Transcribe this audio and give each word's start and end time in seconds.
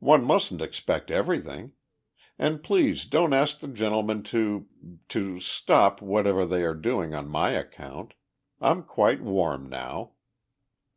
One 0.00 0.24
mustn't 0.24 0.60
expect 0.60 1.12
everything. 1.12 1.74
And 2.40 2.60
please 2.60 3.04
don't 3.06 3.32
ask 3.32 3.60
the 3.60 3.68
gentlemen 3.68 4.24
to... 4.24 4.66
to 5.10 5.38
stop 5.38 6.02
whatever 6.02 6.44
they 6.44 6.64
are 6.64 6.74
doing 6.74 7.14
on 7.14 7.28
my 7.28 7.50
account. 7.50 8.14
I'm 8.60 8.82
quite 8.82 9.20
warm 9.20 9.68
now." 9.68 10.14